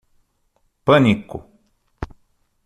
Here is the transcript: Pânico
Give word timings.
Pânico 0.83 1.45